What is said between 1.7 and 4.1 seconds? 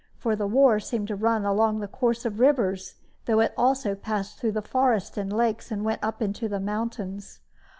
the course of rivers, though it also